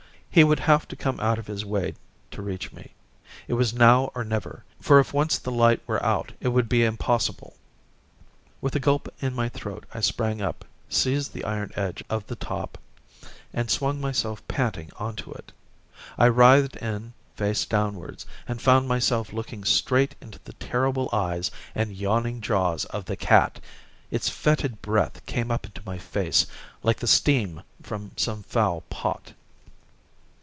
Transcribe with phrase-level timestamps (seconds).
[0.33, 1.93] He would have to come out of his way
[2.31, 2.93] to reach me.
[3.49, 6.85] It was now or never, for if once the light were out it would be
[6.85, 7.57] impossible.
[8.61, 12.37] With a gulp in my throat I sprang up, seized the iron edge of the
[12.37, 12.77] top,
[13.53, 15.51] and swung myself panting on to it.
[16.17, 21.91] I writhed in face downwards, and found myself looking straight into the terrible eyes and
[21.97, 23.59] yawning jaws of the cat.
[24.09, 26.45] Its fetid breath came up into my face
[26.83, 29.33] like the steam from some foul pot.